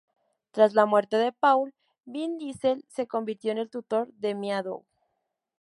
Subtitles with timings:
[0.49, 4.83] Tras la muerte de Paul, Vin Diesel se convirtió en el tutor de Meadow.